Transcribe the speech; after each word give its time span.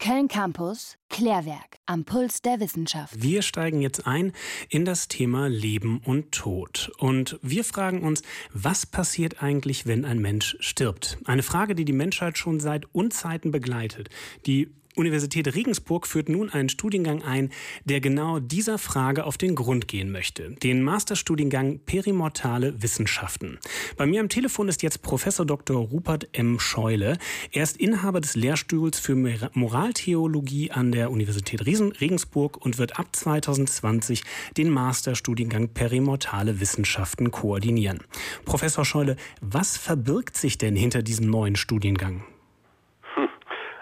Köln 0.00 0.28
Campus, 0.28 0.96
Klärwerk, 1.10 1.76
am 1.84 2.06
Puls 2.06 2.40
der 2.40 2.58
Wissenschaft. 2.58 3.22
Wir 3.22 3.42
steigen 3.42 3.82
jetzt 3.82 4.06
ein 4.06 4.32
in 4.70 4.86
das 4.86 5.08
Thema 5.08 5.46
Leben 5.46 6.00
und 6.02 6.32
Tod. 6.32 6.90
Und 6.96 7.38
wir 7.42 7.64
fragen 7.64 8.00
uns, 8.00 8.22
was 8.50 8.86
passiert 8.86 9.42
eigentlich, 9.42 9.84
wenn 9.84 10.06
ein 10.06 10.18
Mensch 10.18 10.56
stirbt? 10.60 11.18
Eine 11.26 11.42
Frage, 11.42 11.74
die 11.74 11.84
die 11.84 11.92
Menschheit 11.92 12.38
schon 12.38 12.60
seit 12.60 12.86
Unzeiten 12.94 13.50
begleitet, 13.50 14.08
die 14.46 14.72
Universität 14.96 15.54
Regensburg 15.54 16.06
führt 16.06 16.28
nun 16.28 16.50
einen 16.50 16.68
Studiengang 16.68 17.22
ein, 17.22 17.50
der 17.84 18.00
genau 18.00 18.40
dieser 18.40 18.78
Frage 18.78 19.24
auf 19.24 19.38
den 19.38 19.54
Grund 19.54 19.88
gehen 19.88 20.10
möchte. 20.10 20.50
Den 20.62 20.82
Masterstudiengang 20.82 21.80
Perimortale 21.86 22.82
Wissenschaften. 22.82 23.58
Bei 23.96 24.06
mir 24.06 24.20
am 24.20 24.28
Telefon 24.28 24.68
ist 24.68 24.82
jetzt 24.82 25.02
Professor 25.02 25.46
Dr. 25.46 25.76
Rupert 25.76 26.28
M. 26.32 26.58
Scheule. 26.58 27.18
Er 27.52 27.62
ist 27.62 27.76
Inhaber 27.76 28.20
des 28.20 28.34
Lehrstuhls 28.34 28.98
für 28.98 29.14
Moraltheologie 29.54 30.70
an 30.72 30.92
der 30.92 31.10
Universität 31.10 31.66
Regensburg 31.66 32.56
und 32.64 32.78
wird 32.78 32.98
ab 32.98 33.14
2020 33.14 34.24
den 34.56 34.70
Masterstudiengang 34.70 35.68
Perimortale 35.68 36.60
Wissenschaften 36.60 37.30
koordinieren. 37.30 38.00
Professor 38.44 38.84
Scheule, 38.84 39.16
was 39.40 39.76
verbirgt 39.76 40.36
sich 40.36 40.58
denn 40.58 40.74
hinter 40.74 41.02
diesem 41.02 41.30
neuen 41.30 41.56
Studiengang? 41.56 42.24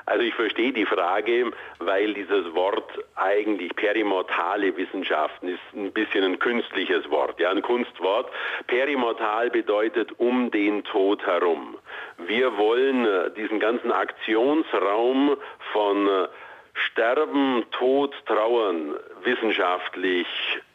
Also 0.08 0.22
ich 0.22 0.34
verstehe 0.34 0.72
die 0.72 0.86
Frage, 0.86 1.52
weil 1.80 2.14
dieses 2.14 2.54
Wort 2.54 2.90
eigentlich 3.14 3.76
perimortale 3.76 4.74
Wissenschaften 4.74 5.48
ist 5.48 5.60
ein 5.74 5.92
bisschen 5.92 6.24
ein 6.24 6.38
künstliches 6.38 7.10
Wort, 7.10 7.38
ja, 7.38 7.50
ein 7.50 7.60
Kunstwort. 7.60 8.30
Perimortal 8.66 9.50
bedeutet 9.50 10.18
um 10.18 10.50
den 10.50 10.82
Tod 10.84 11.26
herum. 11.26 11.76
Wir 12.26 12.56
wollen 12.56 13.04
äh, 13.04 13.30
diesen 13.36 13.60
ganzen 13.60 13.92
Aktionsraum 13.92 15.36
von 15.72 16.08
äh, 16.08 16.28
Sterben, 16.72 17.64
Tod, 17.72 18.14
Trauern 18.24 18.94
wissenschaftlich 19.24 20.26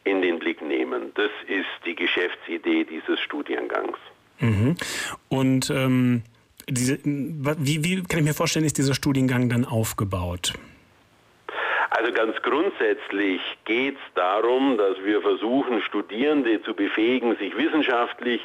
in 0.04 0.22
den 0.22 0.38
Blick 0.38 0.62
nehmen. 0.62 1.10
Das 1.16 1.30
ist 1.48 1.66
die 1.84 1.96
Geschäftsidee 1.96 2.84
dieses 2.84 3.18
Studiengangs. 3.18 3.98
Mhm. 4.38 4.76
Und 5.28 5.70
ähm 5.70 6.22
diese, 6.68 6.98
wie, 7.04 7.84
wie 7.84 8.02
kann 8.02 8.20
ich 8.20 8.26
mir 8.26 8.34
vorstellen, 8.34 8.64
ist 8.64 8.78
dieser 8.78 8.94
Studiengang 8.94 9.48
dann 9.48 9.64
aufgebaut? 9.64 10.54
Also 11.90 12.12
ganz 12.12 12.36
grundsätzlich 12.42 13.40
geht 13.64 13.94
es 13.94 14.14
darum, 14.14 14.76
dass 14.76 14.96
wir 15.04 15.22
versuchen, 15.22 15.80
Studierende 15.82 16.62
zu 16.62 16.74
befähigen, 16.74 17.36
sich 17.36 17.56
wissenschaftlich 17.56 18.44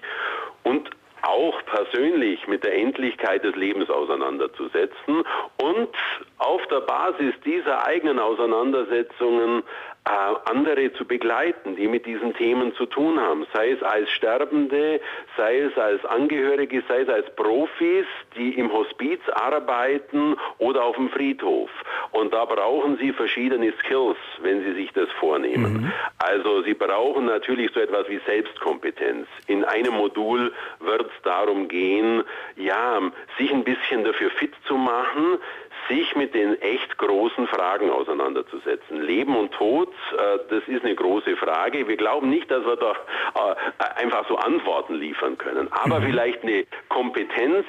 und 0.64 0.90
auch 1.22 1.62
persönlich 1.66 2.48
mit 2.48 2.64
der 2.64 2.76
Endlichkeit 2.76 3.44
des 3.44 3.56
Lebens 3.56 3.90
auseinanderzusetzen 3.90 5.24
und 5.58 5.90
auf 6.38 6.66
der 6.68 6.82
Basis 6.82 7.34
dieser 7.46 7.86
eigenen 7.86 8.20
Auseinandersetzungen 8.20 9.64
äh, 10.10 10.50
andere 10.50 10.92
zu 10.94 11.06
begleiten, 11.06 11.76
die 11.76 11.88
mit 11.88 12.06
diesen 12.06 12.34
Themen 12.34 12.74
zu 12.76 12.86
tun 12.86 13.20
haben, 13.20 13.46
sei 13.54 13.72
es 13.72 13.84
als 13.84 14.10
Sterbende, 14.10 15.02
sei 15.38 15.60
es 15.60 15.78
als 15.78 16.04
Angehörige, 16.06 16.82
sei 16.88 17.02
es 17.02 17.10
als 17.10 17.30
Profis, 17.36 18.06
die 18.36 18.58
im 18.58 18.72
Hospiz 18.72 19.20
arbeiten 19.34 20.36
oder 20.58 20.84
auf 20.86 20.96
dem 20.96 21.10
Friedhof. 21.10 21.70
Und 22.12 22.34
da 22.34 22.46
brauchen 22.46 22.98
sie 22.98 23.12
verschiedene 23.14 23.72
Skills, 23.84 24.18
wenn 24.42 24.64
sie 24.64 24.74
sich 24.74 24.92
das 24.94 25.10
vornehmen. 25.20 25.74
Mhm. 25.74 25.92
Also 26.18 26.64
sie 26.64 26.74
brauchen 26.74 27.26
natürlich 27.26 27.72
so 27.74 27.80
etwas 27.80 28.10
wie 28.10 28.20
Selbstkompetenz. 28.26 29.28
In 29.48 29.64
einem 29.64 29.94
Modul 29.94 30.52
wird 30.80 31.09
es 31.16 31.22
darum 31.24 31.68
gehen, 31.68 32.24
ja, 32.56 33.00
sich 33.38 33.52
ein 33.52 33.64
bisschen 33.64 34.04
dafür 34.04 34.30
fit 34.32 34.54
zu 34.66 34.76
machen, 34.76 35.40
sich 35.88 36.16
mit 36.16 36.34
den 36.34 36.62
echt 36.62 36.98
großen 36.98 37.48
Fragen 37.48 37.90
auseinanderzusetzen. 37.90 39.02
Leben 39.02 39.36
und 39.36 39.52
Tod, 39.54 39.94
äh, 40.18 40.40
das 40.50 40.68
ist 40.68 40.84
eine 40.84 40.96
große 40.96 41.36
Frage. 41.38 41.88
Wir 41.88 41.98
glauben 41.98 42.30
nicht, 42.30 42.50
dass 42.52 42.66
wir 42.66 42.76
da 42.76 42.92
äh, 42.92 44.02
einfach 44.02 44.28
so 44.28 44.38
Antworten 44.38 44.96
liefern 44.96 45.38
können, 45.38 45.72
aber 45.72 46.00
mhm. 46.00 46.06
vielleicht 46.06 46.44
eine 46.44 46.66
Kompetenz, 46.90 47.66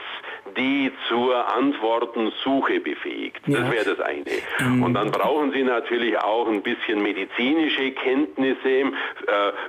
die 0.56 0.90
zur 1.08 1.54
Antwortensuche 1.54 2.80
befähigt. 2.80 3.40
Das 3.46 3.60
ja. 3.60 3.70
wäre 3.70 3.84
das 3.84 4.00
eine. 4.00 4.24
Ähm. 4.60 4.82
Und 4.82 4.94
dann 4.94 5.10
brauchen 5.10 5.52
Sie 5.52 5.62
natürlich 5.62 6.18
auch 6.18 6.48
ein 6.48 6.62
bisschen 6.62 7.02
medizinische 7.02 7.92
Kenntnisse 7.92 8.68
äh, 8.68 8.92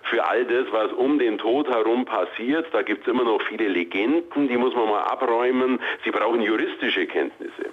für 0.04 0.26
all 0.26 0.46
das, 0.46 0.72
was 0.72 0.92
um 0.94 1.20
den 1.20 1.38
Tod 1.38 1.70
herum 1.70 2.06
passiert. 2.06 2.68
Da 2.72 2.82
gibt 2.82 3.08
es 3.08 3.12
immer 3.12 3.24
noch 3.24 3.42
viele 3.44 3.68
Legenden, 3.68 4.48
die 4.48 4.58
muss 4.58 4.74
man 4.76 4.90
mal 4.90 5.04
abräumen. 5.04 5.80
Sie 6.04 6.12
brauchen 6.12 6.42
juristische 6.42 7.06
Kenntnisse. 7.08 7.71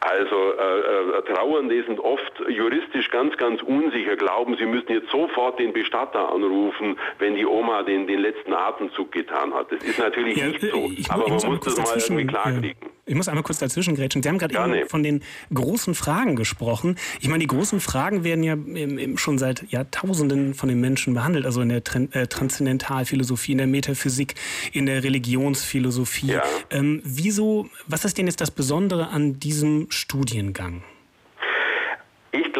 Also 0.00 0.54
äh, 0.54 1.18
äh, 1.18 1.22
Trauernde 1.34 1.84
sind 1.84 2.00
oft 2.00 2.32
juristisch 2.48 3.10
ganz, 3.10 3.36
ganz 3.36 3.62
unsicher, 3.62 4.16
glauben, 4.16 4.56
sie 4.56 4.64
müssen 4.64 4.92
jetzt 4.92 5.10
sofort 5.10 5.58
den 5.58 5.74
Bestatter 5.74 6.32
anrufen, 6.32 6.98
wenn 7.18 7.34
die 7.34 7.44
Oma 7.44 7.82
den, 7.82 8.06
den 8.06 8.20
letzten 8.20 8.54
Atemzug 8.54 9.12
getan 9.12 9.52
hat. 9.52 9.70
Das 9.70 9.82
ist 9.84 9.98
natürlich 9.98 10.38
ja, 10.38 10.46
nicht 10.46 10.62
so. 10.62 10.90
Aber 11.10 11.28
man 11.28 11.46
muss 11.46 11.60
das 11.60 11.76
mal 11.76 11.98
irgendwie 11.98 12.26
klarkriegen. 12.26 12.90
Ich 13.10 13.16
muss 13.16 13.26
einmal 13.26 13.42
kurz 13.42 13.58
dazwischen 13.58 13.96
grätschen. 13.96 14.22
Sie 14.22 14.28
haben 14.28 14.38
gerade 14.38 14.54
eben 14.54 14.88
von 14.88 15.02
den 15.02 15.24
großen 15.52 15.96
Fragen 15.96 16.36
gesprochen. 16.36 16.94
Ich 17.20 17.26
meine, 17.26 17.40
die 17.40 17.48
großen 17.48 17.80
Fragen 17.80 18.22
werden 18.22 18.44
ja 18.44 18.56
schon 19.16 19.36
seit 19.36 19.68
Jahrtausenden 19.72 20.54
von 20.54 20.68
den 20.68 20.80
Menschen 20.80 21.14
behandelt. 21.14 21.44
Also 21.44 21.60
in 21.60 21.70
der 21.70 21.82
äh, 22.12 22.28
Transzendentalphilosophie, 22.28 23.50
in 23.50 23.58
der 23.58 23.66
Metaphysik, 23.66 24.36
in 24.72 24.86
der 24.86 25.02
Religionsphilosophie. 25.02 26.28
Ja. 26.28 26.44
Ähm, 26.70 27.02
wieso, 27.02 27.68
was 27.88 28.04
ist 28.04 28.16
denn 28.16 28.26
jetzt 28.26 28.40
das 28.40 28.52
Besondere 28.52 29.08
an 29.08 29.40
diesem 29.40 29.88
Studiengang? 29.90 30.84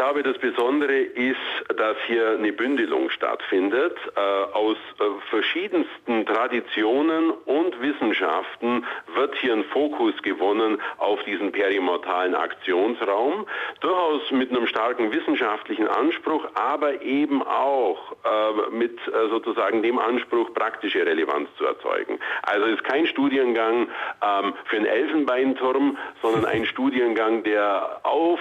Ich 0.00 0.06
glaube, 0.06 0.22
das 0.22 0.38
Besondere 0.38 0.96
ist, 0.96 1.36
dass 1.76 1.94
hier 2.06 2.30
eine 2.30 2.54
Bündelung 2.54 3.10
stattfindet. 3.10 3.98
Äh, 4.16 4.20
aus 4.54 4.78
äh, 4.98 5.02
verschiedensten 5.28 6.24
Traditionen 6.24 7.30
und 7.44 7.82
Wissenschaften 7.82 8.86
wird 9.14 9.36
hier 9.36 9.52
ein 9.52 9.64
Fokus 9.64 10.14
gewonnen 10.22 10.80
auf 10.96 11.22
diesen 11.24 11.52
perimortalen 11.52 12.34
Aktionsraum. 12.34 13.46
Durchaus 13.80 14.30
mit 14.30 14.48
einem 14.50 14.66
starken 14.66 15.12
wissenschaftlichen 15.12 15.86
Anspruch, 15.86 16.46
aber 16.54 17.02
eben 17.02 17.42
auch 17.42 18.16
äh, 18.24 18.70
mit 18.74 18.98
sozusagen 19.28 19.82
dem 19.82 19.98
Anspruch, 19.98 20.54
praktische 20.54 21.04
Relevanz 21.04 21.50
zu 21.58 21.66
erzeugen. 21.66 22.18
Also 22.44 22.68
es 22.68 22.76
ist 22.76 22.84
kein 22.84 23.06
Studiengang 23.06 23.88
ähm, 24.22 24.54
für 24.64 24.76
einen 24.76 24.86
Elfenbeinturm, 24.86 25.98
sondern 26.22 26.46
ein 26.46 26.64
Studiengang, 26.72 27.42
der 27.42 28.00
auf 28.02 28.40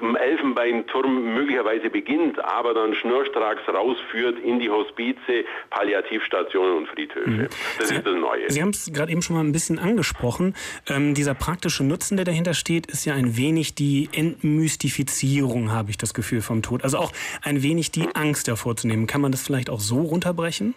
dem 0.00 0.16
Elfenbeinturm 0.16 1.34
möglicherweise 1.34 1.90
beginnt, 1.90 2.42
aber 2.44 2.74
dann 2.74 2.94
schnurstracks 2.94 3.62
rausführt 3.68 4.38
in 4.40 4.58
die 4.58 4.70
Hospize, 4.70 5.44
Palliativstationen 5.70 6.76
und 6.76 6.88
Friedhöfe. 6.88 7.30
Mhm. 7.30 7.48
Das 7.78 7.88
Sie, 7.88 7.96
ist 7.96 8.06
das 8.06 8.14
Neue. 8.14 8.50
Sie 8.50 8.62
haben 8.62 8.70
es 8.70 8.90
gerade 8.92 9.12
eben 9.12 9.22
schon 9.22 9.36
mal 9.36 9.44
ein 9.44 9.52
bisschen 9.52 9.78
angesprochen. 9.78 10.54
Ähm, 10.88 11.14
dieser 11.14 11.34
praktische 11.34 11.84
Nutzen, 11.84 12.16
der 12.16 12.24
dahinter 12.24 12.54
steht, 12.54 12.86
ist 12.86 13.04
ja 13.04 13.14
ein 13.14 13.36
wenig 13.36 13.74
die 13.74 14.08
Entmystifizierung, 14.12 15.72
habe 15.72 15.90
ich 15.90 15.98
das 15.98 16.14
Gefühl, 16.14 16.42
vom 16.42 16.62
Tod. 16.62 16.84
Also 16.84 16.98
auch 16.98 17.12
ein 17.42 17.62
wenig 17.62 17.90
die 17.90 18.08
Angst 18.14 18.48
davor 18.48 18.76
zu 18.76 18.88
nehmen. 18.88 19.06
Kann 19.06 19.20
man 19.20 19.32
das 19.32 19.42
vielleicht 19.42 19.70
auch 19.70 19.80
so 19.80 20.00
runterbrechen? 20.00 20.74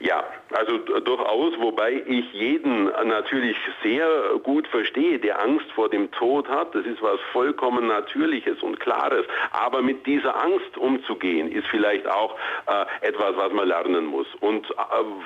Ja, 0.00 0.24
also 0.54 0.78
durchaus, 0.78 1.54
wobei 1.58 2.02
ich 2.06 2.32
jeden 2.32 2.84
natürlich 2.84 3.56
sehr 3.82 4.06
gut 4.42 4.66
verstehe, 4.68 5.18
der 5.18 5.42
Angst 5.42 5.70
vor 5.74 5.88
dem 5.88 6.10
Tod 6.12 6.48
hat. 6.48 6.74
Das 6.74 6.84
ist 6.84 7.02
was 7.02 7.20
vollkommen 7.32 7.86
Natürliches 7.86 8.62
und 8.62 8.80
Klares. 8.80 9.24
Aber 9.52 9.82
mit 9.82 10.06
dieser 10.06 10.36
Angst 10.42 10.76
umzugehen, 10.76 11.50
ist 11.50 11.66
vielleicht 11.68 12.06
auch 12.08 12.36
äh, 12.66 13.06
etwas, 13.06 13.36
was 13.36 13.52
man 13.52 13.68
lernen 13.68 14.06
muss. 14.06 14.26
Und 14.40 14.70
äh, 14.70 14.74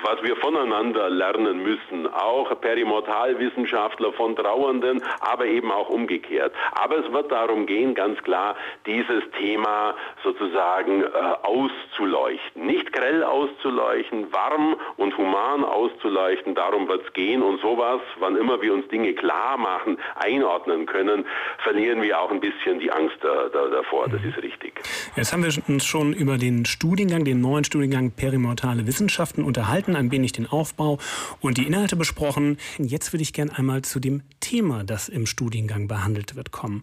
was 0.03 0.23
wir 0.23 0.37
voneinander 0.37 1.11
lernen 1.11 1.63
müssen, 1.63 2.07
auch 2.13 2.61
Perimortalwissenschaftler 2.61 4.13
von 4.13 4.37
Trauernden, 4.37 5.03
aber 5.21 5.47
eben 5.47 5.71
auch 5.71 5.89
umgekehrt. 5.89 6.53
Aber 6.73 6.99
es 6.99 7.13
wird 7.13 7.33
darum 7.33 7.67
gehen, 7.67 7.95
ganz 7.95 8.23
klar, 8.23 8.57
dieses 8.87 9.23
Thema 9.39 9.95
sozusagen 10.23 11.03
äh, 11.03 11.07
auszuleuchten. 11.43 12.67
Nicht 12.67 12.93
grell 12.93 13.25
auszuleuchten, 13.25 14.33
warm 14.33 14.77
und 14.97 15.16
human 15.17 15.65
auszuleuchten, 15.65 16.55
darum 16.55 16.89
wird 16.89 17.07
es 17.07 17.13
gehen 17.13 17.43
und 17.43 17.61
sowas, 17.61 18.01
wann 18.19 18.37
immer 18.37 18.61
wir 18.61 18.75
uns 18.75 18.87
Dinge 18.89 19.15
klar 19.15 19.57
machen, 19.57 19.99
einordnen 20.15 20.87
können, 20.87 21.27
verlieren 21.63 22.03
wir 22.03 22.21
auch 22.21 22.31
ein 22.31 22.41
bisschen 22.41 22.79
die 22.81 22.91
Angst 22.91 23.17
da, 23.23 23.49
da, 23.53 23.69
davor, 23.69 24.09
das 24.09 24.23
ist 24.25 24.37
richtig. 24.43 24.81
Jetzt 25.17 25.33
haben 25.33 25.43
wir 25.43 25.53
uns 25.69 25.85
schon 25.85 26.13
über 26.13 26.39
den 26.39 26.65
Studiengang, 26.65 27.25
den 27.25 27.41
neuen 27.41 27.65
Studiengang 27.65 28.13
Perimortale 28.13 28.87
Wissenschaften 28.87 29.45
unterhalten, 29.45 29.97
ein 29.97 30.11
wenig 30.11 30.33
den 30.33 30.47
Aufbau 30.47 30.99
und 31.41 31.59
die 31.59 31.67
Inhalte 31.67 31.97
besprochen. 31.97 32.59
Jetzt 32.79 33.13
würde 33.13 33.23
ich 33.23 33.33
gerne 33.33 33.57
einmal 33.57 33.83
zu 33.83 34.01
dem 34.01 34.23
Thema, 34.41 34.85
das 34.85 35.09
im 35.09 35.27
Studiengang 35.27 35.89
behandelt 35.89 36.37
wird, 36.37 36.53
kommen. 36.53 36.83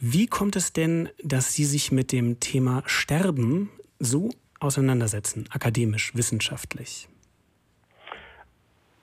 Wie 0.00 0.26
kommt 0.26 0.56
es 0.56 0.72
denn, 0.72 1.10
dass 1.22 1.52
Sie 1.52 1.64
sich 1.64 1.92
mit 1.92 2.10
dem 2.10 2.40
Thema 2.40 2.82
Sterben 2.86 3.70
so 4.00 4.30
auseinandersetzen, 4.58 5.48
akademisch, 5.52 6.14
wissenschaftlich? 6.16 7.08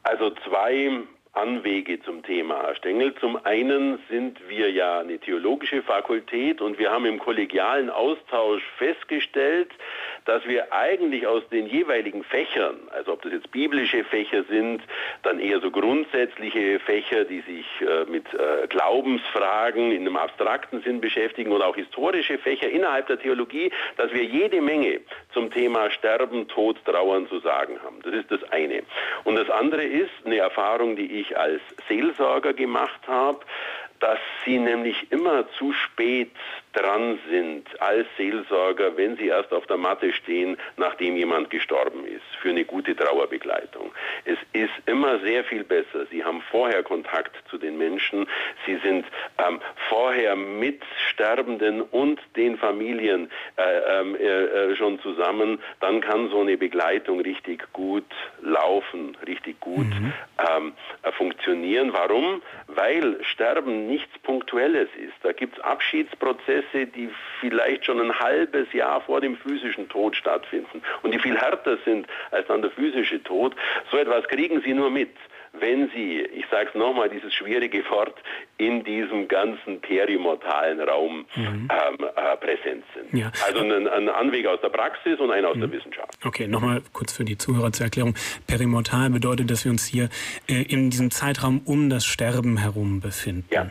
Also 0.03 0.31
zwei 0.47 0.91
Anwege 1.33 2.01
zum 2.01 2.23
Thema, 2.23 2.63
Herr 2.63 2.75
Stengel. 2.75 3.13
Zum 3.15 3.37
einen 3.45 3.99
sind 4.09 4.39
wir 4.49 4.71
ja 4.71 4.99
eine 4.99 5.19
theologische 5.19 5.83
Fakultät 5.83 6.59
und 6.59 6.79
wir 6.79 6.91
haben 6.91 7.05
im 7.05 7.19
kollegialen 7.19 7.89
Austausch 7.89 8.63
festgestellt, 8.77 9.71
dass 10.25 10.45
wir 10.47 10.71
eigentlich 10.73 11.25
aus 11.27 11.47
den 11.49 11.67
jeweiligen 11.67 12.23
Fächern, 12.23 12.75
also 12.91 13.13
ob 13.13 13.21
das 13.21 13.33
jetzt 13.33 13.51
biblische 13.51 14.03
Fächer 14.03 14.43
sind, 14.43 14.81
dann 15.23 15.39
eher 15.39 15.59
so 15.59 15.71
grundsätzliche 15.71 16.79
Fächer, 16.79 17.25
die 17.25 17.41
sich 17.41 17.65
äh, 17.81 18.05
mit 18.09 18.25
äh, 18.33 18.67
Glaubensfragen 18.67 19.91
in 19.91 20.01
einem 20.01 20.17
abstrakten 20.17 20.81
Sinn 20.81 21.01
beschäftigen 21.01 21.51
oder 21.51 21.67
auch 21.67 21.75
historische 21.75 22.37
Fächer 22.37 22.69
innerhalb 22.69 23.07
der 23.07 23.19
Theologie, 23.19 23.71
dass 23.97 24.11
wir 24.13 24.23
jede 24.23 24.61
Menge 24.61 25.01
zum 25.33 25.51
Thema 25.51 25.89
Sterben, 25.91 26.47
Tod, 26.47 26.77
Trauern 26.85 27.27
zu 27.27 27.39
sagen 27.39 27.79
haben. 27.83 27.99
Das 28.03 28.13
ist 28.13 28.31
das 28.31 28.43
eine. 28.51 28.83
Und 29.23 29.35
das 29.35 29.49
andere 29.49 29.83
ist 29.83 30.11
eine 30.25 30.37
Erfahrung, 30.37 30.95
die 30.95 31.19
ich 31.19 31.37
als 31.37 31.61
Seelsorger 31.87 32.53
gemacht 32.53 33.01
habe, 33.07 33.39
dass 33.99 34.19
sie 34.45 34.57
nämlich 34.57 35.11
immer 35.11 35.49
zu 35.53 35.73
spät 35.73 36.31
dran 36.73 37.19
sind 37.29 37.65
als 37.81 38.07
Seelsorger, 38.17 38.95
wenn 38.95 39.17
sie 39.17 39.27
erst 39.27 39.51
auf 39.51 39.65
der 39.67 39.77
Matte 39.77 40.13
stehen, 40.13 40.57
nachdem 40.77 41.15
jemand 41.15 41.49
gestorben 41.49 42.05
ist, 42.05 42.23
für 42.41 42.49
eine 42.49 42.65
gute 42.65 42.95
Trauerbegleitung. 42.95 43.91
Es 44.25 44.37
ist 44.53 44.73
immer 44.85 45.19
sehr 45.19 45.43
viel 45.43 45.63
besser. 45.63 46.05
Sie 46.11 46.23
haben 46.23 46.41
vorher 46.51 46.83
Kontakt 46.83 47.35
zu 47.49 47.57
den 47.57 47.77
Menschen. 47.77 48.27
Sie 48.65 48.77
sind 48.83 49.05
ähm, 49.37 49.59
vorher 49.89 50.35
mit 50.35 50.81
Sterbenden 51.09 51.81
und 51.81 52.19
den 52.35 52.57
Familien 52.57 53.31
äh, 53.57 53.99
ähm, 53.99 54.15
äh, 54.15 54.21
äh, 54.25 54.75
schon 54.75 54.99
zusammen. 55.01 55.59
Dann 55.79 56.01
kann 56.01 56.29
so 56.29 56.41
eine 56.41 56.57
Begleitung 56.57 57.21
richtig 57.21 57.71
gut 57.73 58.05
laufen, 58.41 59.17
richtig 59.25 59.59
gut 59.59 59.87
mhm. 59.87 60.13
ähm, 60.37 60.73
äh, 61.01 61.11
funktionieren. 61.13 61.93
Warum? 61.93 62.41
Weil 62.67 63.23
Sterben 63.23 63.87
nichts 63.87 64.17
Punktuelles 64.19 64.89
ist. 64.95 65.13
Da 65.23 65.31
gibt 65.31 65.57
es 65.57 65.63
Abschiedsprozesse, 65.63 66.58
die 66.73 67.09
vielleicht 67.39 67.85
schon 67.85 67.99
ein 67.99 68.19
halbes 68.19 68.71
Jahr 68.73 69.01
vor 69.01 69.21
dem 69.21 69.37
physischen 69.37 69.89
Tod 69.89 70.15
stattfinden 70.15 70.81
und 71.01 71.11
die 71.13 71.19
viel 71.19 71.37
härter 71.37 71.77
sind 71.85 72.07
als 72.31 72.47
dann 72.47 72.61
der 72.61 72.71
physische 72.71 73.21
Tod. 73.23 73.55
So 73.91 73.97
etwas 73.97 74.27
kriegen 74.27 74.61
Sie 74.61 74.73
nur 74.73 74.89
mit 74.89 75.11
wenn 75.53 75.89
Sie, 75.95 76.19
ich 76.19 76.45
sage 76.51 76.69
es 76.69 76.75
nochmal, 76.75 77.09
dieses 77.09 77.33
schwierige 77.33 77.83
Wort, 77.89 78.15
in 78.59 78.83
diesem 78.83 79.27
ganzen 79.29 79.79
perimortalen 79.79 80.81
Raum 80.81 81.25
mhm. 81.35 81.69
ähm, 81.69 81.69
äh, 81.69 82.35
präsent 82.37 82.83
sind. 82.93 83.17
Ja. 83.17 83.31
Also 83.47 83.61
ein, 83.61 83.87
ein, 83.87 84.09
Anweg 84.09 84.47
aus 84.47 84.59
der 84.61 84.67
Praxis 84.67 85.17
und 85.17 85.31
einer 85.31 85.47
aus 85.47 85.55
mhm. 85.55 85.61
der 85.61 85.71
Wissenschaft. 85.71 86.09
Okay, 86.25 86.45
nochmal 86.45 86.81
kurz 86.91 87.13
für 87.13 87.23
die 87.23 87.37
Zuhörer 87.37 87.71
zur 87.71 87.85
Erklärung. 87.85 88.15
Perimortal 88.47 89.09
bedeutet, 89.11 89.49
dass 89.49 89.63
wir 89.63 89.71
uns 89.71 89.85
hier 89.85 90.09
äh, 90.49 90.61
in 90.63 90.89
diesem 90.89 91.09
Zeitraum 91.09 91.61
um 91.63 91.89
das 91.89 92.05
Sterben 92.05 92.57
herum 92.57 92.99
befinden. 92.99 93.45
Ja. 93.49 93.69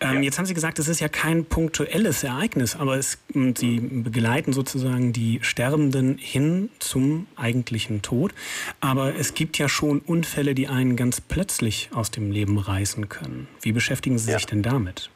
Ähm, 0.00 0.14
ja. 0.14 0.20
Jetzt 0.22 0.38
haben 0.38 0.46
Sie 0.46 0.54
gesagt, 0.54 0.78
es 0.78 0.88
ist 0.88 1.00
ja 1.00 1.08
kein 1.08 1.44
punktuelles 1.44 2.24
Ereignis, 2.24 2.74
aber 2.74 2.96
es, 2.96 3.22
Sie 3.28 3.80
begleiten 3.80 4.54
sozusagen 4.54 5.12
die 5.12 5.40
Sterbenden 5.42 6.16
hin 6.16 6.70
zum 6.78 7.26
eigentlichen 7.36 8.00
Tod. 8.00 8.32
Aber 8.80 9.14
es 9.14 9.34
gibt 9.34 9.58
ja 9.58 9.68
schon 9.68 9.98
Unfälle, 10.00 10.54
die 10.54 10.68
einen 10.68 10.96
ganz 10.96 11.11
plötzlich 11.20 11.90
aus 11.94 12.10
dem 12.10 12.30
Leben 12.30 12.58
reißen 12.58 13.08
können. 13.08 13.48
Wie 13.60 13.72
beschäftigen 13.72 14.18
Sie 14.18 14.32
sich 14.32 14.46
denn 14.46 14.62
damit? 14.62 15.10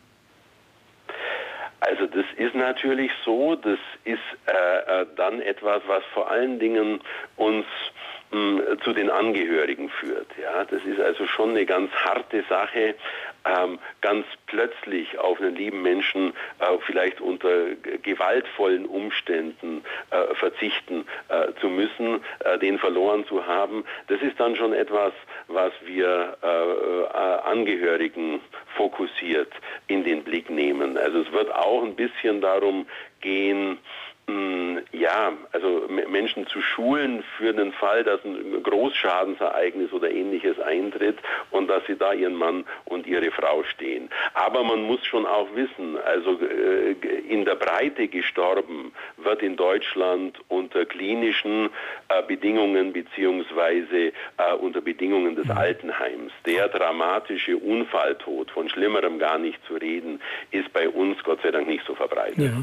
Also 1.81 2.07
das 2.07 2.25
ist 2.37 2.55
natürlich 2.55 3.13
so, 3.25 3.55
das 3.55 3.79
ist 4.05 4.19
äh, 4.47 5.03
äh 5.03 5.07
dann 5.17 5.41
etwas, 5.41 5.83
was 5.87 6.03
vor 6.13 6.31
allen 6.31 6.59
Dingen 6.59 7.01
uns 7.37 7.67
mh, 8.33 8.79
zu 8.83 8.93
den 8.93 9.11
Angehörigen 9.11 9.89
führt. 9.89 10.27
Ja, 10.41 10.65
das 10.65 10.83
ist 10.85 11.01
also 11.01 11.27
schon 11.27 11.51
eine 11.51 11.65
ganz 11.67 11.93
harte 11.93 12.45
Sache, 12.49 12.95
ähm, 13.47 13.79
ganz 14.01 14.27
plötzlich 14.47 15.19
auf 15.19 15.41
einen 15.41 15.55
lieben 15.55 15.83
Menschen 15.83 16.33
äh, 16.59 16.79
vielleicht 16.87 17.21
unter 17.21 17.75
gewaltvollen 18.03 18.87
Umständen 18.87 19.83
äh, 20.11 20.35
verzichten 20.35 21.07
äh, 21.29 21.53
zu 21.61 21.69
müssen, 21.69 22.21
äh, 22.41 22.59
den 22.59 22.79
verloren 22.79 23.27
zu 23.27 23.47
haben. 23.47 23.85
Das 24.09 24.21
ist 24.21 24.39
dann 24.39 24.57
schon 24.57 24.73
etwas, 24.73 25.13
was 25.49 25.73
wir 25.85 26.37
äh, 26.43 26.47
äh, 26.47 27.51
Angehörigen 27.51 28.41
fokussiert 28.77 29.53
in 29.87 30.05
den 30.05 30.25
Blick 30.25 30.51
nehmen. 30.51 30.99
Also 30.99 31.21
es 31.21 31.33
wird 31.33 31.53
auch 31.55 31.83
ein 31.83 31.95
bisschen 31.95 32.41
darum 32.41 32.87
gehen, 33.21 33.79
ja, 34.93 35.33
also 35.53 35.87
Menschen 35.89 36.47
zu 36.47 36.61
schulen 36.61 37.23
für 37.37 37.53
den 37.53 37.73
Fall, 37.73 38.03
dass 38.05 38.25
ein 38.25 38.63
Großschadensereignis 38.63 39.93
oder 39.93 40.11
ähnliches 40.11 40.59
eintritt 40.59 41.19
und 41.51 41.69
dass 41.69 41.85
sie 41.87 41.97
da 41.97 42.13
ihren 42.13 42.35
Mann 42.35 42.65
und 42.87 43.07
ihre 43.07 43.31
Frau 43.31 43.63
stehen. 43.65 44.11
Aber 44.35 44.65
man 44.65 44.83
muss 44.83 45.05
schon 45.05 45.27
auch 45.27 45.49
wissen, 45.55 45.97
also 45.99 46.41
äh, 46.41 46.93
in 47.29 47.45
der 47.45 47.57
Breite 47.57 48.09
gestorben 48.09 48.93
wird 49.27 49.43
in 49.43 49.57
Deutschland 49.57 50.39
unter 50.49 50.85
klinischen 50.87 51.71
äh, 52.09 52.23
Bedingungen 52.27 52.93
beziehungsweise 52.93 54.13
äh, 54.39 54.55
unter 54.59 54.81
Bedingungen 54.81 55.37
des 55.37 55.45
mhm. 55.47 55.53
Altenheims. 55.53 56.33
Der 56.47 56.69
dramatische 56.69 57.57
Unfalltod, 57.57 58.51
von 58.51 58.69
Schlimmerem 58.69 59.21
gar 59.21 59.39
nicht 59.39 59.59
zu 59.69 59.75
reden, 59.75 60.21
ist 60.51 60.73
bei 60.73 60.89
uns 60.89 61.23
Gott 61.23 61.41
sei 61.43 61.53
Dank 61.53 61.69
nicht 61.69 61.85
so 61.87 61.95
verbreitet. 61.95 62.39
Ja. 62.39 62.63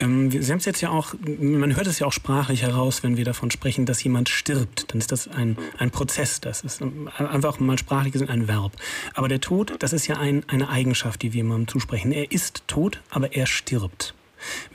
Ähm, 0.00 0.30
Sie 0.30 0.50
haben 0.52 0.58
es 0.58 0.66
jetzt 0.66 0.80
ja 0.80 0.90
auch 0.90 0.98
auch, 0.98 1.14
man 1.24 1.76
hört 1.76 1.86
es 1.86 1.98
ja 1.98 2.06
auch 2.06 2.12
sprachlich 2.12 2.62
heraus, 2.62 3.02
wenn 3.02 3.16
wir 3.16 3.24
davon 3.24 3.50
sprechen, 3.50 3.86
dass 3.86 4.02
jemand 4.02 4.28
stirbt. 4.28 4.92
Dann 4.92 4.98
ist 4.98 5.12
das 5.12 5.28
ein, 5.28 5.56
ein 5.78 5.90
Prozess. 5.90 6.40
Das 6.40 6.62
ist 6.62 6.82
einfach 7.16 7.58
mal 7.60 7.78
sprachlich 7.78 8.12
gesehen 8.12 8.28
ein 8.28 8.48
Verb. 8.48 8.72
Aber 9.14 9.28
der 9.28 9.40
Tod, 9.40 9.74
das 9.78 9.92
ist 9.92 10.06
ja 10.06 10.16
ein, 10.16 10.44
eine 10.48 10.68
Eigenschaft, 10.68 11.22
die 11.22 11.32
wir 11.32 11.38
jemandem 11.38 11.68
zusprechen. 11.68 12.12
Er 12.12 12.30
ist 12.32 12.66
tot, 12.66 13.00
aber 13.10 13.34
er 13.34 13.46
stirbt. 13.46 14.14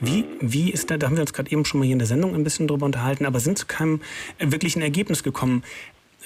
Wie, 0.00 0.24
wie 0.40 0.70
ist 0.70 0.90
da, 0.90 0.96
da 0.96 1.06
haben 1.06 1.16
wir 1.16 1.22
uns 1.22 1.32
gerade 1.32 1.50
eben 1.50 1.64
schon 1.64 1.80
mal 1.80 1.84
hier 1.84 1.94
in 1.94 1.98
der 1.98 2.08
Sendung 2.08 2.34
ein 2.34 2.44
bisschen 2.44 2.68
drüber 2.68 2.86
unterhalten, 2.86 3.26
aber 3.26 3.40
sind 3.40 3.58
zu 3.58 3.66
keinem 3.66 4.00
wirklichen 4.38 4.82
Ergebnis 4.82 5.22
gekommen. 5.22 5.64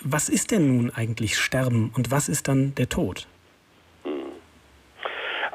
Was 0.02 0.29
ist 0.29 0.50
denn 0.50 0.76
nun 0.76 0.93
eigentlich 0.94 1.37
Sterben 1.37 1.93
und 1.96 2.11
was 2.11 2.29
ist 2.29 2.49
dann 2.49 2.75
der 2.76 2.88
Tod? 2.88 3.26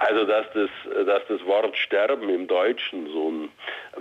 Also 0.05 0.25
dass 0.25 0.45
das, 0.53 0.69
dass 1.05 1.21
das 1.29 1.45
Wort 1.45 1.77
Sterben 1.77 2.27
im 2.27 2.45
Deutschen 2.45 3.07
so 3.07 3.31
ein 3.31 3.49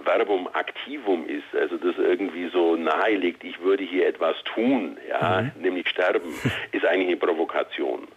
Verbum 0.05 0.49
Aktivum 0.53 1.27
ist, 1.29 1.55
also 1.55 1.77
das 1.77 1.97
irgendwie 1.97 2.49
so 2.49 2.75
nahelegt, 2.75 3.45
ich 3.45 3.61
würde 3.61 3.85
hier 3.85 4.09
etwas 4.09 4.35
tun, 4.45 4.99
ja, 5.09 5.43
mhm. 5.43 5.63
nämlich 5.63 5.89
sterben, 5.89 6.35
ist 6.73 6.85
eigentlich 6.85 7.09
eine 7.09 7.17
Provokation. 7.19 8.09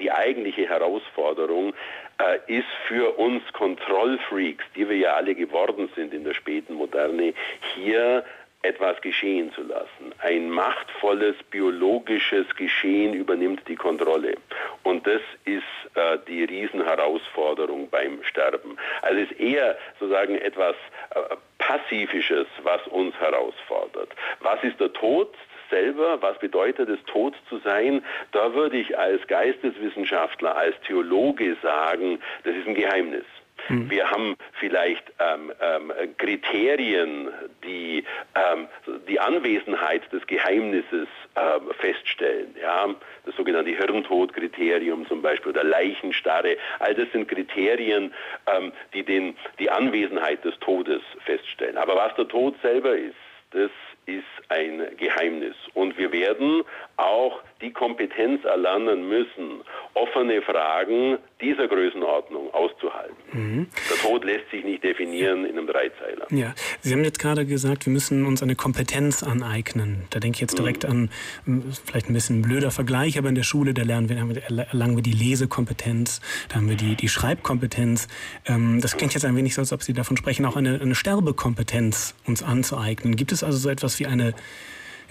Die 0.00 0.12
eigentliche 0.12 0.68
Herausforderung 0.68 1.74
äh, 2.18 2.38
ist 2.46 2.68
für 2.86 3.18
uns 3.18 3.42
Kontrollfreaks, 3.52 4.64
die 4.76 4.88
wir 4.88 4.96
ja 4.96 5.14
alle 5.14 5.34
geworden 5.34 5.88
sind 5.94 6.14
in 6.14 6.24
der 6.24 6.34
späten 6.34 6.74
Moderne, 6.74 7.34
hier 7.74 8.24
etwas 8.64 9.00
geschehen 9.02 9.52
zu 9.52 9.62
lassen. 9.62 10.12
Ein 10.20 10.48
machtvolles 10.48 11.36
biologisches 11.50 12.46
Geschehen 12.56 13.12
übernimmt 13.12 13.62
die 13.68 13.76
Kontrolle. 13.76 14.36
Und 14.82 15.06
das 15.06 15.20
ist 15.44 15.62
äh, 15.94 16.18
die 16.26 16.44
Riesenherausforderung 16.44 17.90
beim 17.90 18.22
Sterben. 18.24 18.78
Also 19.02 19.20
es 19.20 19.30
ist 19.30 19.40
eher 19.40 19.76
sozusagen 20.00 20.38
etwas 20.38 20.76
äh, 21.10 21.36
Pazifisches, 21.58 22.46
was 22.62 22.86
uns 22.88 23.14
herausfordert. 23.16 24.10
Was 24.40 24.62
ist 24.64 24.80
der 24.80 24.92
Tod? 24.92 25.34
Selber, 25.70 26.20
was 26.22 26.38
bedeutet 26.38 26.88
es, 26.88 26.98
tot 27.06 27.34
zu 27.48 27.58
sein, 27.58 28.04
da 28.32 28.54
würde 28.54 28.76
ich 28.76 28.98
als 28.98 29.26
Geisteswissenschaftler, 29.26 30.56
als 30.56 30.74
Theologe 30.86 31.56
sagen, 31.62 32.18
das 32.44 32.54
ist 32.54 32.66
ein 32.66 32.74
Geheimnis. 32.74 33.24
Mhm. 33.68 33.90
Wir 33.90 34.10
haben 34.10 34.36
vielleicht 34.60 35.04
ähm, 35.18 35.52
ähm, 35.60 35.92
Kriterien, 36.18 37.28
die 37.64 38.04
ähm, 38.34 38.68
die 39.08 39.18
Anwesenheit 39.20 40.10
des 40.12 40.26
Geheimnisses 40.26 41.08
ähm, 41.36 41.70
feststellen. 41.78 42.54
Ja? 42.60 42.94
Das 43.24 43.34
sogenannte 43.36 43.70
Hirntodkriterium 43.70 45.06
zum 45.06 45.22
Beispiel 45.22 45.50
oder 45.52 45.64
Leichenstarre. 45.64 46.56
All 46.78 46.94
das 46.94 47.10
sind 47.12 47.28
Kriterien, 47.28 48.12
ähm, 48.46 48.72
die 48.92 49.02
den, 49.02 49.36
die 49.58 49.70
Anwesenheit 49.70 50.44
des 50.44 50.58
Todes 50.60 51.02
feststellen. 51.24 51.76
Aber 51.76 51.96
was 51.96 52.14
der 52.16 52.28
Tod 52.28 52.54
selber 52.62 52.96
ist, 52.96 53.14
das 53.52 53.70
ist 54.06 54.24
ein 54.48 54.82
Geheimnis. 54.96 55.56
Und 55.74 55.96
wir 55.98 56.12
werden 56.12 56.62
auch 56.96 57.40
die 57.60 57.72
Kompetenz 57.72 58.44
erlernen 58.44 59.08
müssen, 59.08 59.62
offene 59.94 60.42
Fragen 60.42 61.18
dieser 61.40 61.66
Größenordnung 61.68 62.52
auszuhalten. 62.52 63.16
Mhm. 63.32 63.66
Der 63.90 63.96
Tod 63.96 64.24
lässt 64.24 64.50
sich 64.50 64.64
nicht 64.64 64.84
definieren 64.84 65.44
in 65.44 65.52
einem 65.52 65.66
Dreizeiler. 65.66 66.26
Ja, 66.30 66.54
Sie 66.80 66.92
haben 66.92 67.04
jetzt 67.04 67.18
gerade 67.18 67.46
gesagt, 67.46 67.86
wir 67.86 67.92
müssen 67.92 68.26
uns 68.26 68.42
eine 68.42 68.54
Kompetenz 68.54 69.22
aneignen. 69.22 70.04
Da 70.10 70.20
denke 70.20 70.36
ich 70.36 70.40
jetzt 70.40 70.58
direkt 70.58 70.84
mhm. 70.84 71.08
an, 71.46 71.70
vielleicht 71.86 72.10
ein 72.10 72.14
bisschen 72.14 72.40
ein 72.40 72.42
blöder 72.42 72.70
Vergleich, 72.70 73.18
aber 73.18 73.28
in 73.28 73.34
der 73.34 73.44
Schule, 73.44 73.72
da 73.72 73.82
lernen 73.82 74.08
wir, 74.08 74.16
erlangen 74.16 74.96
wir 74.96 75.02
die 75.02 75.12
Lesekompetenz, 75.12 76.20
da 76.48 76.56
haben 76.56 76.68
wir 76.68 76.76
die, 76.76 76.96
die 76.96 77.08
Schreibkompetenz. 77.08 78.08
Ähm, 78.46 78.80
das 78.80 78.96
klingt 78.96 79.14
jetzt 79.14 79.24
ein 79.24 79.36
wenig 79.36 79.54
so, 79.54 79.62
als 79.62 79.72
ob 79.72 79.82
Sie 79.82 79.92
davon 79.92 80.16
sprechen, 80.16 80.44
auch 80.44 80.56
eine, 80.56 80.80
eine 80.80 80.94
Sterbekompetenz 80.94 82.14
uns 82.26 82.42
anzueignen. 82.42 83.16
Gibt 83.16 83.32
es 83.32 83.42
also 83.42 83.58
so 83.58 83.68
etwas 83.70 83.98
wie 84.00 84.06
eine, 84.06 84.34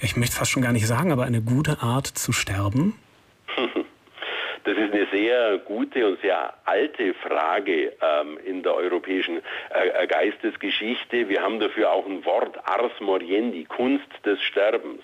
ich 0.01 0.15
möchte 0.15 0.35
fast 0.35 0.51
schon 0.51 0.63
gar 0.63 0.73
nicht 0.73 0.87
sagen, 0.87 1.11
aber 1.11 1.23
eine 1.23 1.41
gute 1.41 1.81
Art 1.81 2.07
zu 2.07 2.31
sterben? 2.31 2.99
Das 4.65 4.77
ist 4.77 4.93
eine 4.93 5.07
sehr 5.11 5.57
gute 5.57 6.07
und 6.07 6.21
sehr 6.21 6.53
alte 6.63 7.13
Frage 7.15 7.91
ähm, 8.01 8.37
in 8.45 8.63
der 8.63 8.73
europäischen 8.73 9.41
äh, 9.69 10.07
Geistesgeschichte. 10.07 11.27
Wir 11.27 11.41
haben 11.41 11.59
dafür 11.59 11.91
auch 11.91 12.05
ein 12.05 12.23
Wort 12.23 12.57
Ars 12.65 12.93
Moriendi, 13.01 13.65
Kunst 13.65 14.07
des 14.25 14.41
Sterbens. 14.41 15.01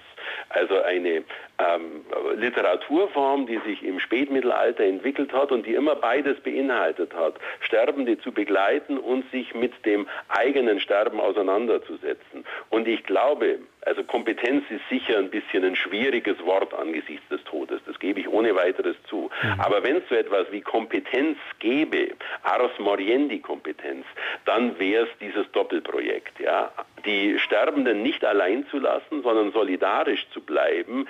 Also 0.48 0.82
eine 0.82 1.24
ähm, 1.60 2.06
Literaturform, 2.36 3.46
die 3.46 3.60
sich 3.66 3.84
im 3.84 4.00
Spätmittelalter 4.00 4.84
entwickelt 4.84 5.34
hat 5.34 5.52
und 5.52 5.66
die 5.66 5.74
immer 5.74 5.96
beides 5.96 6.40
beinhaltet 6.40 7.14
hat. 7.14 7.36
Sterbende 7.60 8.18
zu 8.20 8.32
begleiten 8.32 8.98
und 8.98 9.30
sich 9.32 9.54
mit 9.54 9.86
dem 9.86 10.08
eigenen 10.30 10.80
Sterben 10.80 11.20
auseinanderzusetzen. 11.20 12.46
Und 12.70 12.88
ich 12.88 13.04
glaube, 13.04 13.60
also 13.82 14.04
Kompetenz 14.04 14.64
ist 14.70 14.88
sicher 14.90 15.18
ein 15.18 15.30
bisschen 15.30 15.64
ein 15.64 15.76
schwieriges 15.76 16.44
Wort 16.46 16.74
angesichts 16.74 17.28
des 17.30 17.44
Todes, 17.46 17.82
das 17.86 17.98
gebe 18.00 18.20
ich 18.20 18.30
ohne 18.30 18.56
weiteres 18.56 18.96
zu. 19.08 19.30
Mhm. 19.42 19.60
Aber 19.60 19.84
wenn 19.84 19.98
es 19.98 20.04
so 20.10 20.16
etwas 20.16 20.52
wie 20.52 20.62
Kompetenz 20.62 21.38
gäbe, 21.60 22.10
Ars 22.44 22.72
Moriendi 22.78 23.40
Kompetenz, 23.40 24.06
dann 24.46 24.78
wäre 24.80 25.06
es 25.06 25.10
dieses 25.20 25.50
Doppelprojekt. 25.52 26.40
Ja? 26.40 26.72
Die 27.06 27.40
Sterbenden 27.40 28.04
nicht 28.04 28.24
allein 28.24 28.66
zu 28.68 28.80
lassen, 28.80 29.24
sondern 29.24 29.52
solidarisch 29.52 30.28
zu 30.34 30.42
bleiben 30.42 31.08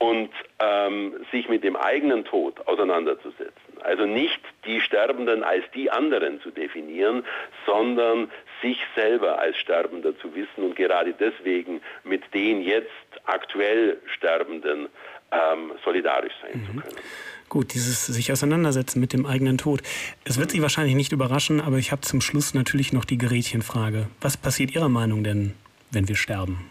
und 0.00 0.30
ähm, 0.60 1.12
sich 1.30 1.48
mit 1.50 1.62
dem 1.62 1.76
eigenen 1.76 2.24
Tod 2.24 2.66
auseinanderzusetzen. 2.66 3.52
Also 3.82 4.06
nicht 4.06 4.40
die 4.64 4.80
Sterbenden 4.80 5.44
als 5.44 5.64
die 5.74 5.90
anderen 5.90 6.40
zu 6.40 6.50
definieren, 6.50 7.22
sondern 7.66 8.30
sich 8.62 8.78
selber 8.96 9.38
als 9.38 9.58
Sterbender 9.58 10.18
zu 10.18 10.34
wissen 10.34 10.64
und 10.64 10.74
gerade 10.74 11.12
deswegen 11.12 11.82
mit 12.02 12.22
den 12.32 12.62
jetzt 12.62 12.88
aktuell 13.26 13.98
Sterbenden 14.06 14.88
ähm, 15.32 15.72
solidarisch 15.84 16.32
sein 16.40 16.60
mhm. 16.60 16.66
zu 16.66 16.72
können. 16.72 16.96
Gut, 17.50 17.74
dieses 17.74 18.06
sich 18.06 18.32
auseinandersetzen 18.32 19.00
mit 19.00 19.12
dem 19.12 19.26
eigenen 19.26 19.58
Tod. 19.58 19.82
Es 20.24 20.38
wird 20.38 20.50
Sie 20.52 20.62
wahrscheinlich 20.62 20.94
nicht 20.94 21.12
überraschen, 21.12 21.60
aber 21.60 21.76
ich 21.76 21.92
habe 21.92 22.00
zum 22.00 22.22
Schluss 22.22 22.54
natürlich 22.54 22.94
noch 22.94 23.04
die 23.04 23.18
Gerätchenfrage. 23.18 24.06
Was 24.22 24.38
passiert 24.38 24.74
Ihrer 24.74 24.88
Meinung 24.88 25.24
denn, 25.24 25.54
wenn 25.90 26.08
wir 26.08 26.16
sterben? 26.16 26.70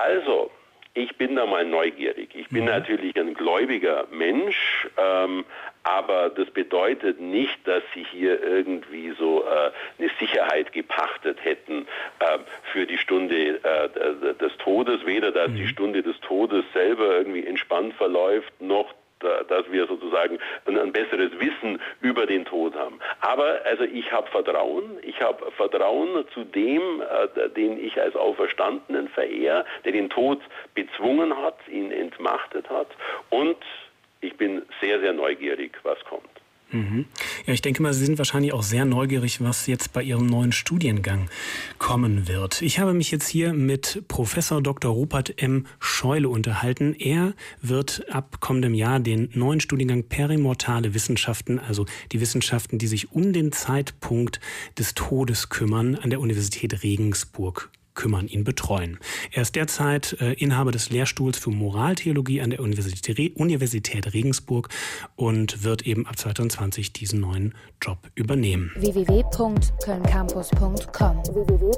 Also, 0.00 0.50
ich 0.94 1.16
bin 1.16 1.36
da 1.36 1.46
mal 1.46 1.64
neugierig. 1.64 2.30
Ich 2.34 2.48
bin 2.48 2.62
mhm. 2.62 2.70
natürlich 2.70 3.18
ein 3.18 3.34
gläubiger 3.34 4.06
Mensch, 4.10 4.88
ähm, 4.96 5.44
aber 5.82 6.30
das 6.30 6.50
bedeutet 6.50 7.20
nicht, 7.20 7.56
dass 7.66 7.82
sie 7.94 8.04
hier 8.04 8.42
irgendwie 8.42 9.12
so 9.18 9.44
äh, 9.44 9.70
eine 9.98 10.10
Sicherheit 10.18 10.72
gepachtet 10.72 11.38
hätten 11.44 11.86
äh, 12.20 12.38
für 12.72 12.86
die 12.86 12.98
Stunde 12.98 13.60
äh, 13.62 14.34
des 14.34 14.56
Todes, 14.58 15.04
weder 15.06 15.30
dass 15.32 15.50
mhm. 15.50 15.56
die 15.56 15.68
Stunde 15.68 16.02
des 16.02 16.18
Todes 16.20 16.64
selber 16.72 17.16
irgendwie 17.16 17.46
entspannt 17.46 17.94
verläuft, 17.94 18.60
noch 18.60 18.94
dass 19.20 19.70
wir 19.70 19.86
sozusagen 19.86 20.38
ein, 20.66 20.78
ein, 20.78 20.92
besseres 20.92 21.30
Wissen 21.38 21.80
über 22.00 22.26
den 22.26 22.44
Tod 22.44 22.74
haben. 22.74 22.98
Aber 23.20 23.60
also 23.64 23.84
ich 23.84 24.10
habe 24.12 24.28
Vertrauen, 24.30 24.98
ich 25.02 25.20
habe 25.20 25.50
Vertrauen 25.52 26.24
zu 26.34 26.44
dem, 26.44 27.02
äh, 27.02 27.48
den 27.50 27.82
ich 27.82 28.00
als 28.00 28.16
Auferstandenen 28.16 29.08
verehre, 29.08 29.64
der 29.84 29.92
den 29.92 30.10
Tod 30.10 30.40
bezwungen 30.74 31.36
hat, 31.36 31.56
ihn 31.68 31.90
entmachtet 31.90 32.68
hat 32.70 32.88
und 33.30 33.56
ich 34.20 34.36
bin 34.36 34.62
sehr, 34.80 35.00
sehr 35.00 35.12
neugierig, 35.12 35.78
was 35.82 36.02
kommt. 36.04 36.37
Mhm. 36.70 37.06
Ja, 37.46 37.54
ich 37.54 37.62
denke 37.62 37.82
mal, 37.82 37.94
Sie 37.94 38.04
sind 38.04 38.18
wahrscheinlich 38.18 38.52
auch 38.52 38.62
sehr 38.62 38.84
neugierig, 38.84 39.40
was 39.40 39.66
jetzt 39.66 39.92
bei 39.92 40.02
Ihrem 40.02 40.26
neuen 40.26 40.52
Studiengang 40.52 41.30
kommen 41.78 42.28
wird. 42.28 42.60
Ich 42.60 42.78
habe 42.78 42.92
mich 42.92 43.10
jetzt 43.10 43.28
hier 43.28 43.54
mit 43.54 44.04
Professor 44.08 44.62
Dr. 44.62 44.90
Rupert 44.90 45.42
M. 45.42 45.66
Scheule 45.80 46.28
unterhalten. 46.28 46.94
Er 46.98 47.34
wird 47.62 48.04
ab 48.12 48.38
kommendem 48.40 48.74
Jahr 48.74 49.00
den 49.00 49.30
neuen 49.32 49.60
Studiengang 49.60 50.04
Perimortale 50.04 50.92
Wissenschaften, 50.92 51.58
also 51.58 51.86
die 52.12 52.20
Wissenschaften, 52.20 52.78
die 52.78 52.86
sich 52.86 53.12
um 53.12 53.32
den 53.32 53.52
Zeitpunkt 53.52 54.40
des 54.78 54.94
Todes 54.94 55.48
kümmern, 55.48 55.94
an 55.94 56.10
der 56.10 56.20
Universität 56.20 56.82
Regensburg 56.82 57.70
kümmern, 57.98 58.28
ihn 58.28 58.44
betreuen. 58.44 58.98
Er 59.32 59.42
ist 59.42 59.56
derzeit 59.56 60.16
äh, 60.20 60.32
Inhaber 60.34 60.70
des 60.70 60.88
Lehrstuhls 60.88 61.36
für 61.36 61.50
Moraltheologie 61.50 62.40
an 62.40 62.50
der 62.50 62.60
Universität, 62.60 64.14
Regensburg 64.14 64.68
und 65.16 65.64
wird 65.64 65.84
eben 65.86 66.06
ab 66.06 66.16
2020 66.16 66.94
diesen 66.94 67.20
neuen 67.20 67.54
Job 67.82 67.98
übernehmen. 68.14 68.70
www.kölncampus.com 68.76 71.18
www 71.34 71.68